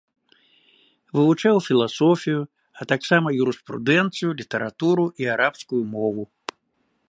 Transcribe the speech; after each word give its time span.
Вывучаў 1.17 1.57
філасофію, 1.67 2.41
а 2.79 2.89
таксама 2.93 3.27
юрыспрудэнцыю, 3.43 4.29
літаратуру 4.43 5.05
і 5.25 5.33
арабскую 5.35 5.81
мову. 5.97 6.23